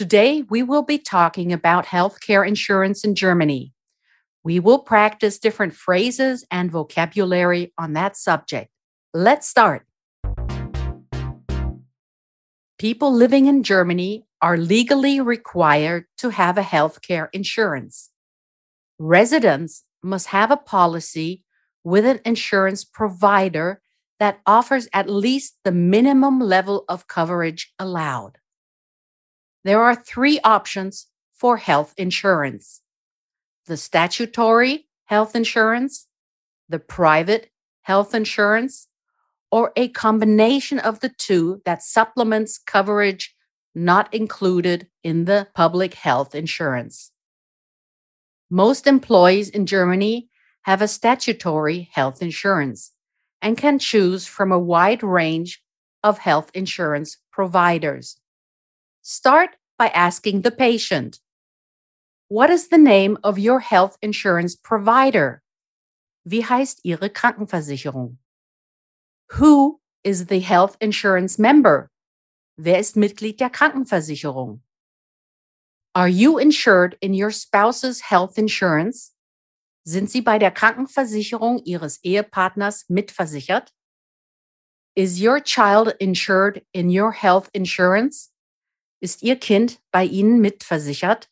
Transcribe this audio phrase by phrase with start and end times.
[0.00, 3.74] Today, we will be talking about healthcare insurance in Germany.
[4.42, 8.70] We will practice different phrases and vocabulary on that subject.
[9.12, 9.86] Let's start.
[12.78, 18.08] People living in Germany are legally required to have a healthcare insurance.
[18.98, 21.44] Residents must have a policy
[21.84, 23.82] with an insurance provider
[24.18, 28.39] that offers at least the minimum level of coverage allowed.
[29.64, 32.82] There are three options for health insurance
[33.66, 36.08] the statutory health insurance,
[36.68, 37.50] the private
[37.82, 38.88] health insurance,
[39.52, 43.34] or a combination of the two that supplements coverage
[43.74, 47.12] not included in the public health insurance.
[48.50, 50.28] Most employees in Germany
[50.62, 52.92] have a statutory health insurance
[53.40, 55.62] and can choose from a wide range
[56.02, 58.19] of health insurance providers.
[59.02, 61.20] Start by asking the patient
[62.28, 65.42] What is the name of your health insurance provider?
[66.24, 68.18] Wie heißt Ihre Krankenversicherung?
[69.38, 71.90] Who is the health insurance member?
[72.56, 74.60] Wer ist Mitglied der Krankenversicherung?
[75.94, 79.12] Are you insured in your spouse's health insurance?
[79.84, 83.72] Sind Sie bei der Krankenversicherung Ihres Ehepartners mitversichert?
[84.94, 88.29] Is your child insured in your health insurance?
[89.00, 91.30] Ist Ihr Kind bei Ihnen mitversichert?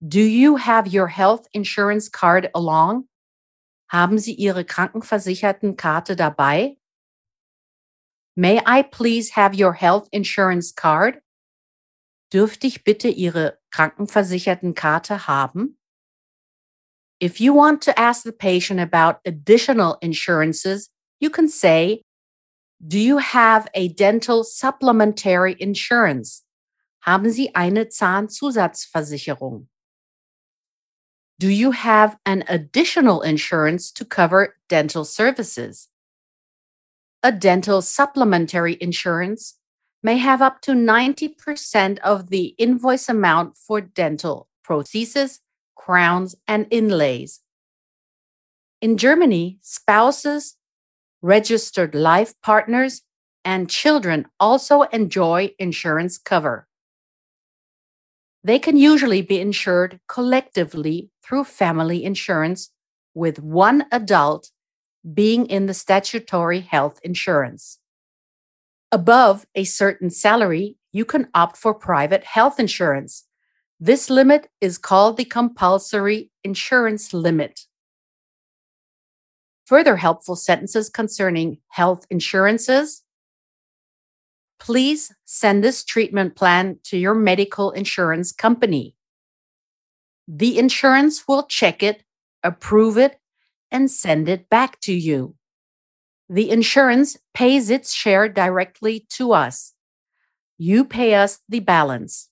[0.00, 3.08] Do you have your health insurance card along?
[3.90, 6.78] Haben Sie Ihre Krankenversichertenkarte dabei?
[8.36, 11.22] May I please have your health insurance card?
[12.32, 15.78] Dürfte ich bitte Ihre Krankenversichertenkarte haben?
[17.20, 20.90] If you want to ask the patient about additional insurances,
[21.20, 22.03] you can say,
[22.80, 26.42] Do you have a dental supplementary insurance?
[27.00, 29.66] Haben Sie eine Zahnzusatzversicherung?
[31.38, 35.88] Do you have an additional insurance to cover dental services?
[37.24, 39.54] a dental supplementary insurance
[40.02, 45.38] may have up to 90% of the invoice amount for dental prostheses,
[45.74, 47.40] crowns, and inlays.
[48.82, 50.56] In Germany, spouses,
[51.24, 53.00] registered life partners,
[53.46, 56.68] and children also enjoy insurance cover.
[58.44, 62.70] They can usually be insured collectively through family insurance
[63.14, 64.50] with one adult
[65.14, 67.78] being in the statutory health insurance.
[68.92, 73.24] Above a certain salary, you can opt for private health insurance.
[73.80, 77.62] This limit is called the compulsory insurance limit.
[79.66, 83.02] Further helpful sentences concerning health insurances.
[84.60, 88.94] Please send this treatment plan to your medical insurance company.
[90.28, 92.02] The insurance will check it,
[92.42, 93.20] approve it,
[93.70, 95.34] and send it back to you.
[96.28, 99.74] The insurance pays its share directly to us.
[100.56, 102.30] You pay us the balance.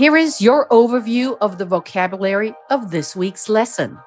[0.00, 3.98] Here is your overview of the vocabulary of this week's lesson.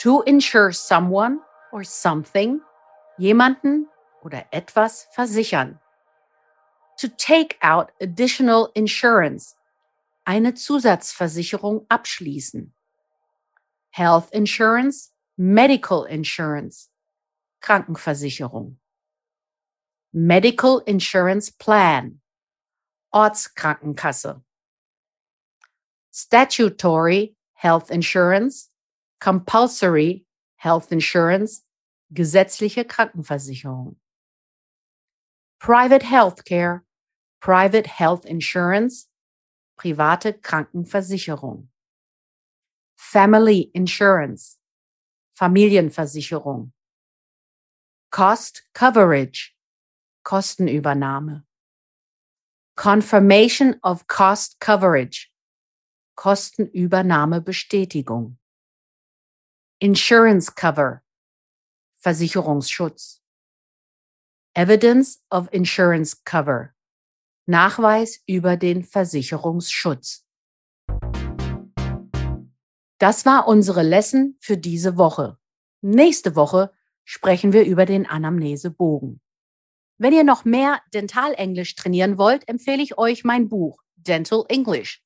[0.00, 1.38] To insure someone
[1.72, 2.60] or something,
[3.16, 3.84] jemanden
[4.24, 5.78] oder etwas versichern.
[6.98, 9.54] To take out additional insurance,
[10.26, 12.70] eine Zusatzversicherung abschließen.
[13.90, 16.88] Health Insurance, Medical Insurance,
[17.62, 18.78] Krankenversicherung.
[20.12, 22.18] Medical Insurance Plan,
[23.14, 24.42] Ortskrankenkasse.
[26.16, 28.70] Statutory Health Insurance,
[29.20, 30.24] Compulsory
[30.56, 31.62] Health Insurance,
[32.10, 33.96] gesetzliche Krankenversicherung.
[35.60, 36.80] Private Healthcare,
[37.42, 39.08] Private Health Insurance,
[39.76, 41.66] private Krankenversicherung.
[42.96, 44.56] Family Insurance,
[45.38, 46.70] Familienversicherung.
[48.10, 49.54] Cost Coverage,
[50.24, 51.42] Kostenübernahme.
[52.74, 55.30] Confirmation of Cost Coverage,
[56.16, 58.38] Kostenübernahmebestätigung.
[59.78, 61.02] Insurance Cover,
[61.98, 63.22] Versicherungsschutz.
[64.54, 66.70] Evidence of Insurance Cover.
[67.44, 70.26] Nachweis über den Versicherungsschutz.
[72.98, 75.38] Das war unsere Lesson für diese Woche.
[75.82, 76.72] Nächste Woche
[77.04, 79.20] sprechen wir über den Anamnesebogen.
[79.98, 85.05] Wenn ihr noch mehr Dentalenglisch trainieren wollt, empfehle ich euch mein Buch Dental English,